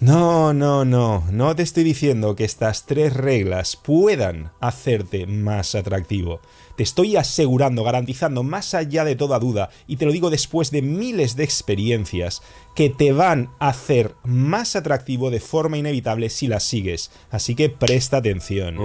[0.00, 6.40] No, no, no, no te estoy diciendo que estas tres reglas puedan hacerte más atractivo.
[6.76, 10.82] Te estoy asegurando, garantizando más allá de toda duda, y te lo digo después de
[10.82, 12.42] miles de experiencias,
[12.76, 17.10] que te van a hacer más atractivo de forma inevitable si las sigues.
[17.32, 18.76] Así que presta atención.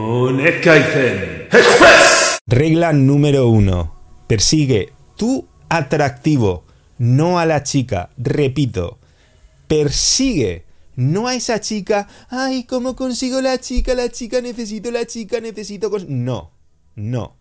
[2.47, 3.93] Regla número uno.
[4.25, 6.63] Persigue tu atractivo,
[6.97, 8.09] no a la chica.
[8.17, 8.97] Repito,
[9.67, 13.95] persigue no a esa chica, ay, ¿cómo consigo la chica?
[13.95, 15.91] La chica necesito, la chica necesito...
[16.07, 16.51] No,
[16.95, 17.35] no.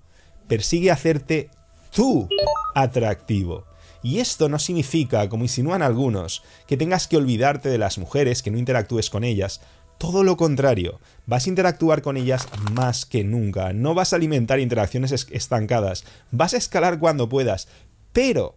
[0.48, 1.51] Persigue hacerte
[1.92, 2.28] tú
[2.75, 3.65] atractivo.
[4.02, 8.51] Y esto no significa, como insinúan algunos, que tengas que olvidarte de las mujeres, que
[8.51, 9.61] no interactúes con ellas.
[9.98, 14.59] Todo lo contrario, vas a interactuar con ellas más que nunca, no vas a alimentar
[14.59, 17.69] interacciones estancadas, vas a escalar cuando puedas,
[18.12, 18.56] pero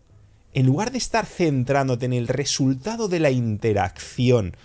[0.55, 4.55] en lugar de estar centrándote en el resultado de la interacción,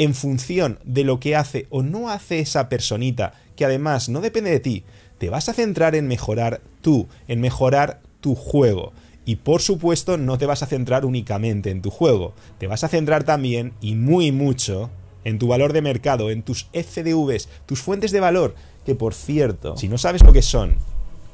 [0.00, 4.50] en función de lo que hace o no hace esa personita, que además no depende
[4.50, 4.84] de ti,
[5.18, 8.94] te vas a centrar en mejorar tú, en mejorar tu juego.
[9.26, 12.88] Y por supuesto no te vas a centrar únicamente en tu juego, te vas a
[12.88, 14.88] centrar también y muy mucho
[15.24, 18.54] en tu valor de mercado, en tus FDVs, tus fuentes de valor,
[18.86, 20.76] que por cierto, si no sabes lo que son,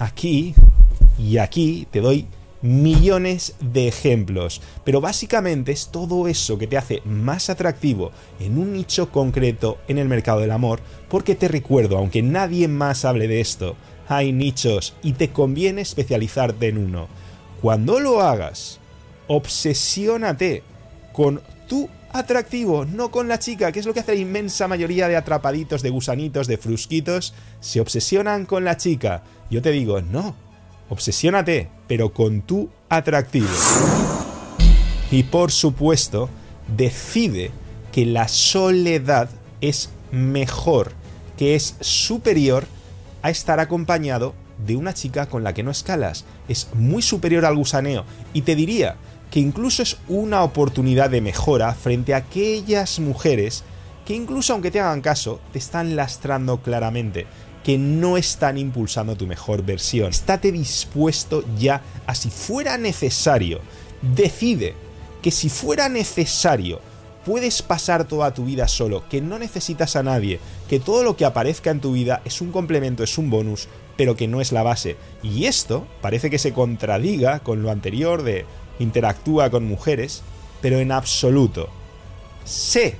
[0.01, 0.57] aquí
[1.21, 2.27] y aquí te doy
[2.67, 8.73] millones de ejemplos, pero básicamente es todo eso que te hace más atractivo en un
[8.73, 13.41] nicho concreto en el mercado del amor, porque te recuerdo, aunque nadie más hable de
[13.41, 13.77] esto,
[14.09, 17.09] hay nichos y te conviene especializarte en uno.
[17.63, 18.79] Cuando lo hagas,
[19.29, 20.63] obsesiónate
[21.13, 25.09] con tu atractivo, no con la chica, que es lo que hace la inmensa mayoría
[25.09, 29.23] de atrapaditos, de gusanitos, de frusquitos, se obsesionan con la chica.
[29.51, 30.35] Yo te digo, no,
[30.89, 33.49] Obsesiónate, pero con tu atractivo.
[35.11, 36.29] Y por supuesto,
[36.77, 37.51] decide
[37.93, 39.29] que la soledad
[39.61, 40.93] es mejor,
[41.37, 42.67] que es superior
[43.23, 46.25] a estar acompañado de una chica con la que no escalas.
[46.49, 48.05] Es muy superior al gusaneo.
[48.33, 48.97] Y te diría
[49.31, 53.65] que incluso es una oportunidad de mejora frente a aquellas mujeres
[54.05, 57.27] que incluso aunque te hagan caso, te están lastrando claramente
[57.67, 60.11] que no están impulsando tu mejor versión.
[60.11, 63.59] Estate dispuesto ya a si fuera necesario.
[64.03, 64.75] Decide
[65.21, 66.81] que si fuera necesario
[67.25, 70.39] puedes pasar toda tu vida solo, que no necesitas a nadie,
[70.69, 73.67] que todo lo que aparezca en tu vida es un complemento, es un bonus,
[73.97, 74.97] pero que no es la base.
[75.25, 78.47] Y esto parece que se contradiga con lo anterior de
[78.79, 80.23] interactúa con mujeres,
[80.63, 81.69] pero en absoluto.
[82.45, 82.95] Sé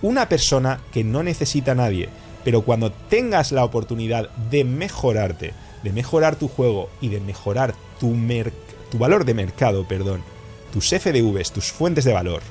[0.00, 2.08] una persona que no necesita a nadie,
[2.44, 8.16] pero cuando tengas la oportunidad de mejorarte, de mejorar tu juego y de mejorar tu,
[8.90, 10.22] tu valor de mercado, perdón,
[10.72, 12.42] tus FDVs, tus fuentes de valor,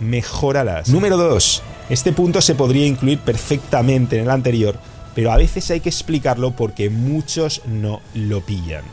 [0.00, 0.88] mejóralas.
[0.88, 1.62] Número 2.
[1.90, 4.78] Este punto se podría incluir perfectamente en el anterior,
[5.14, 8.84] pero a veces hay que explicarlo porque muchos no lo pillan.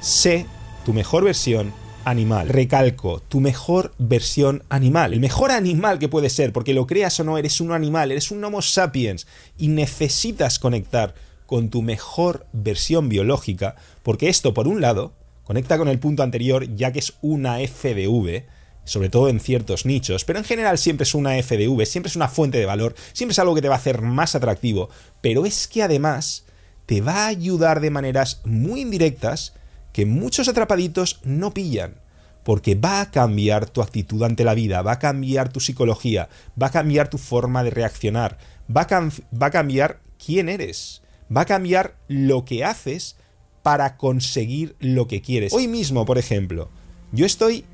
[0.00, 0.46] Sé
[0.84, 1.72] tu mejor versión
[2.04, 2.48] animal.
[2.48, 5.12] Recalco, tu mejor versión animal.
[5.12, 8.30] El mejor animal que puede ser, porque lo creas o no, eres un animal, eres
[8.30, 9.26] un Homo sapiens
[9.58, 11.14] y necesitas conectar
[11.46, 15.12] con tu mejor versión biológica, porque esto, por un lado,
[15.44, 18.44] conecta con el punto anterior, ya que es una FDV,
[18.84, 22.28] sobre todo en ciertos nichos, pero en general siempre es una FDV, siempre es una
[22.28, 24.90] fuente de valor, siempre es algo que te va a hacer más atractivo,
[25.20, 26.44] pero es que además
[26.86, 29.54] te va a ayudar de maneras muy indirectas
[29.94, 31.94] que muchos atrapaditos no pillan,
[32.42, 36.28] porque va a cambiar tu actitud ante la vida, va a cambiar tu psicología,
[36.60, 38.36] va a cambiar tu forma de reaccionar,
[38.68, 39.08] va a,
[39.40, 41.00] va a cambiar quién eres,
[41.34, 43.16] va a cambiar lo que haces
[43.62, 45.52] para conseguir lo que quieres.
[45.52, 46.70] Hoy mismo, por ejemplo,
[47.12, 47.64] yo estoy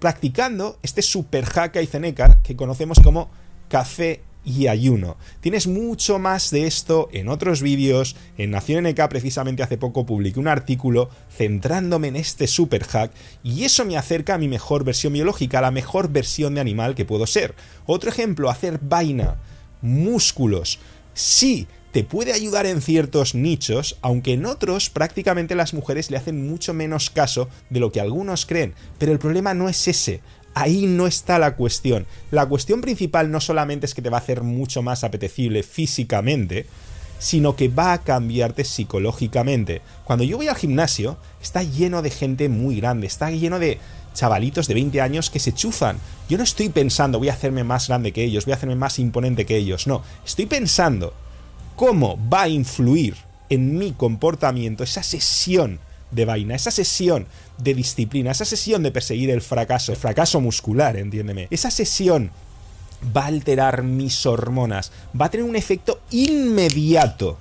[0.00, 3.30] practicando este super hack y ceneca que conocemos como
[3.68, 5.16] café y ayuno.
[5.40, 8.16] Tienes mucho más de esto en otros vídeos.
[8.38, 13.64] En Nación NK precisamente hace poco publiqué un artículo centrándome en este super hack y
[13.64, 17.04] eso me acerca a mi mejor versión biológica, a la mejor versión de animal que
[17.04, 17.54] puedo ser.
[17.86, 19.36] Otro ejemplo, hacer vaina,
[19.80, 20.78] músculos.
[21.14, 26.48] Sí, te puede ayudar en ciertos nichos, aunque en otros prácticamente las mujeres le hacen
[26.48, 28.74] mucho menos caso de lo que algunos creen.
[28.98, 30.22] Pero el problema no es ese.
[30.54, 32.06] Ahí no está la cuestión.
[32.30, 36.66] La cuestión principal no solamente es que te va a hacer mucho más apetecible físicamente,
[37.18, 39.80] sino que va a cambiarte psicológicamente.
[40.04, 43.78] Cuando yo voy al gimnasio, está lleno de gente muy grande, está lleno de
[44.12, 45.98] chavalitos de 20 años que se chufan.
[46.28, 48.98] Yo no estoy pensando voy a hacerme más grande que ellos, voy a hacerme más
[48.98, 51.14] imponente que ellos, no, estoy pensando
[51.76, 53.16] cómo va a influir
[53.48, 55.78] en mi comportamiento esa sesión
[56.12, 57.26] de vaina, esa sesión
[57.58, 62.30] de disciplina, esa sesión de perseguir el fracaso, el fracaso muscular, entiéndeme, esa sesión
[63.16, 67.38] va a alterar mis hormonas, va a tener un efecto inmediato.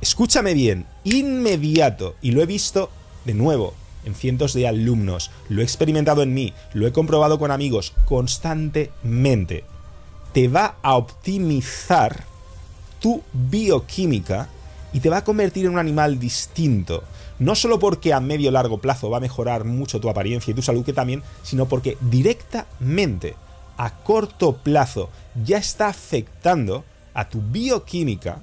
[0.00, 2.16] Escúchame bien, inmediato.
[2.20, 2.90] Y lo he visto
[3.24, 7.50] de nuevo en cientos de alumnos, lo he experimentado en mí, lo he comprobado con
[7.50, 9.64] amigos constantemente.
[10.32, 12.24] Te va a optimizar
[13.00, 14.48] tu bioquímica
[14.94, 17.02] y te va a convertir en un animal distinto.
[17.38, 20.62] No solo porque a medio largo plazo va a mejorar mucho tu apariencia y tu
[20.62, 23.34] salud, que también, sino porque directamente
[23.76, 25.10] a corto plazo
[25.44, 28.38] ya está afectando a tu bioquímica,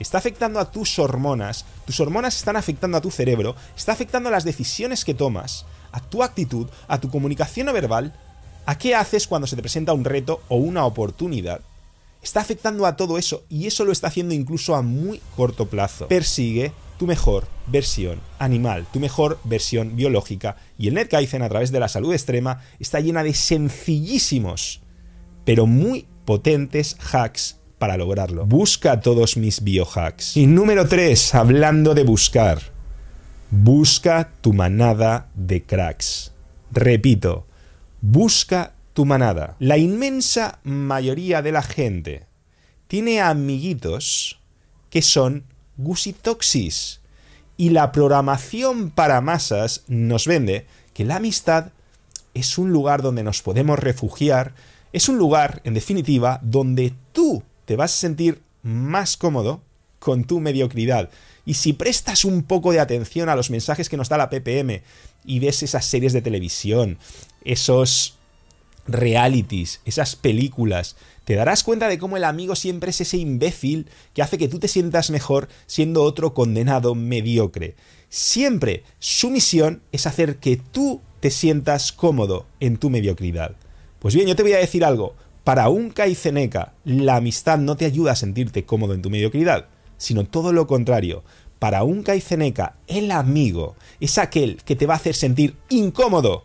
[0.00, 4.32] está afectando a tus hormonas, tus hormonas están afectando a tu cerebro, está afectando a
[4.32, 8.12] las decisiones que tomas, a tu actitud, a tu comunicación no verbal,
[8.66, 11.60] a qué haces cuando se te presenta un reto o una oportunidad.
[12.24, 16.08] Está afectando a todo eso y eso lo está haciendo incluso a muy corto plazo.
[16.08, 20.56] Persigue tu mejor versión animal, tu mejor versión biológica.
[20.78, 24.80] Y el NetKaizen a través de la salud extrema está llena de sencillísimos,
[25.44, 28.46] pero muy potentes hacks para lograrlo.
[28.46, 30.34] Busca todos mis biohacks.
[30.34, 32.58] Y número 3, hablando de buscar.
[33.50, 36.32] Busca tu manada de cracks.
[36.72, 37.46] Repito,
[38.00, 39.56] busca tu manada.
[39.58, 42.26] La inmensa mayoría de la gente
[42.86, 44.40] tiene amiguitos
[44.88, 45.44] que son
[45.76, 47.00] gusitoxis.
[47.56, 51.72] Y la programación para masas nos vende que la amistad
[52.34, 54.54] es un lugar donde nos podemos refugiar,
[54.92, 59.62] es un lugar, en definitiva, donde tú te vas a sentir más cómodo
[59.98, 61.10] con tu mediocridad.
[61.46, 64.82] Y si prestas un poco de atención a los mensajes que nos da la PPM
[65.24, 66.98] y ves esas series de televisión,
[67.44, 68.13] esos
[68.86, 74.22] realities, esas películas, te darás cuenta de cómo el amigo siempre es ese imbécil que
[74.22, 77.76] hace que tú te sientas mejor siendo otro condenado mediocre.
[78.08, 83.56] Siempre su misión es hacer que tú te sientas cómodo en tu mediocridad.
[83.98, 85.14] Pues bien, yo te voy a decir algo.
[85.44, 90.24] Para un Kaizeneka, la amistad no te ayuda a sentirte cómodo en tu mediocridad, sino
[90.24, 91.22] todo lo contrario.
[91.58, 96.44] Para un Kaizeneka, el amigo es aquel que te va a hacer sentir incómodo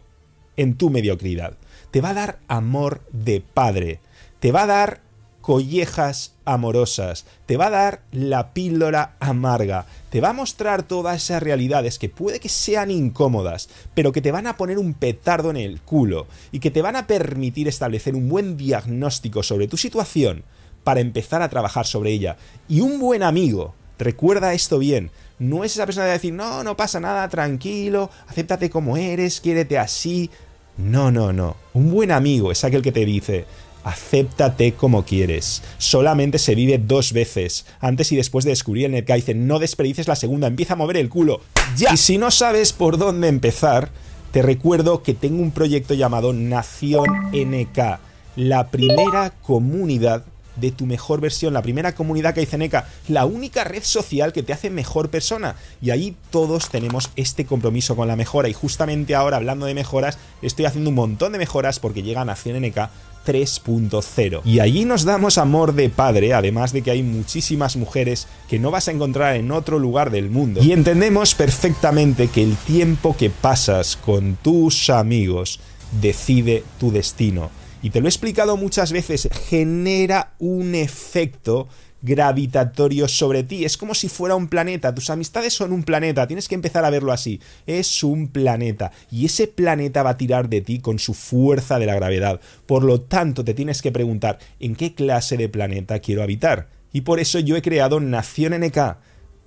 [0.56, 1.58] en tu mediocridad.
[1.92, 4.00] Te va a dar amor de padre,
[4.40, 5.02] te va a dar
[5.42, 11.42] collejas amorosas, te va a dar la píldora amarga, te va a mostrar todas esas
[11.42, 15.58] realidades que puede que sean incómodas, pero que te van a poner un petardo en
[15.58, 20.44] el culo y que te van a permitir establecer un buen diagnóstico sobre tu situación
[20.84, 22.38] para empezar a trabajar sobre ella.
[22.68, 25.10] Y un buen amigo, recuerda esto bien,
[25.40, 29.80] no es esa persona de decir, no, no pasa nada, tranquilo, acéptate como eres, quiérete
[29.80, 30.30] así.
[30.80, 31.58] No, no, no.
[31.74, 33.46] Un buen amigo es aquel que te dice,
[33.84, 35.62] Acéptate como quieres.
[35.78, 39.48] Solamente se vive dos veces, antes y después de descubrir el Netkaizen.
[39.48, 41.42] No desperdices la segunda, empieza a mover el culo.
[41.78, 41.94] ¡Ya!
[41.94, 43.90] Y si no sabes por dónde empezar,
[44.32, 48.00] te recuerdo que tengo un proyecto llamado Nación NK,
[48.36, 50.26] la primera comunidad
[50.60, 54.44] de tu mejor versión, la primera comunidad que hay NK, la única red social que
[54.44, 55.56] te hace mejor persona.
[55.82, 58.50] Y ahí todos tenemos este compromiso con la mejora.
[58.50, 62.62] Y justamente ahora, hablando de mejoras, estoy haciendo un montón de mejoras porque llega Nación
[62.62, 62.90] NK
[63.26, 64.42] 3.0.
[64.46, 68.72] Y allí nos damos amor de padre, además de que hay muchísimas mujeres que no
[68.72, 70.62] vas a encontrar en otro lugar del mundo.
[70.64, 75.60] Y entendemos perfectamente que el tiempo que pasas con tus amigos
[76.02, 77.50] decide tu destino.
[77.82, 81.68] Y te lo he explicado muchas veces, genera un efecto
[82.02, 83.66] gravitatorio sobre ti.
[83.66, 84.94] Es como si fuera un planeta.
[84.94, 86.28] Tus amistades son un planeta.
[86.28, 87.40] Tienes que empezar a verlo así.
[87.68, 88.92] Es un planeta.
[89.12, 92.42] Y ese planeta va a tirar de ti con su fuerza de la gravedad.
[92.66, 96.68] Por lo tanto, te tienes que preguntar, ¿en qué clase de planeta quiero habitar?
[96.92, 98.98] Y por eso yo he creado Nación NK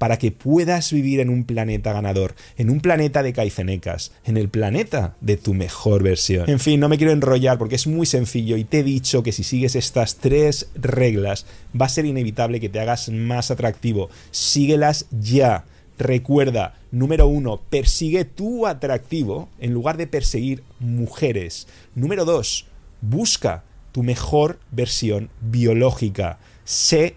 [0.03, 4.49] para que puedas vivir en un planeta ganador, en un planeta de caicenecas, en el
[4.49, 6.51] planeta de tu mejor versión.
[6.51, 9.31] En fin, no me quiero enrollar porque es muy sencillo y te he dicho que
[9.31, 11.47] si sigues estas tres reglas
[11.81, 14.11] va a ser inevitable que te hagas más atractivo.
[14.33, 15.67] Síguelas ya.
[16.01, 21.69] Recuerda, número uno, persigue tu atractivo en lugar de perseguir mujeres.
[21.95, 22.67] Número dos,
[23.03, 26.41] busca tu mejor versión biológica.
[26.65, 27.15] Sé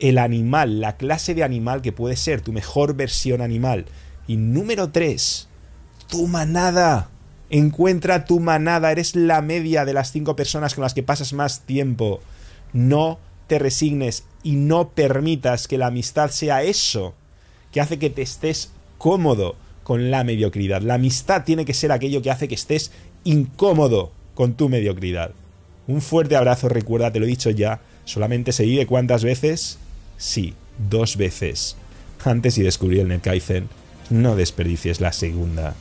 [0.00, 3.86] el animal, la clase de animal que puede ser tu mejor versión animal.
[4.26, 5.48] Y número 3,
[6.08, 7.10] tu manada.
[7.48, 11.60] Encuentra tu manada, eres la media de las cinco personas con las que pasas más
[11.60, 12.20] tiempo.
[12.72, 17.14] No te resignes y no permitas que la amistad sea eso
[17.72, 20.82] que hace que te estés cómodo con la mediocridad.
[20.82, 22.90] La amistad tiene que ser aquello que hace que estés
[23.22, 25.30] incómodo con tu mediocridad.
[25.86, 29.78] Un fuerte abrazo, recuerda, te lo he dicho ya, solamente se vive cuántas veces
[30.16, 30.54] Sí,
[30.90, 31.76] dos veces.
[32.24, 33.68] Antes y descubrir el Netkaizen,
[34.10, 35.74] no desperdicies la segunda.